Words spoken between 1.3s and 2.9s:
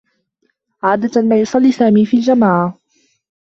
يصلّي سامي في الجماعة.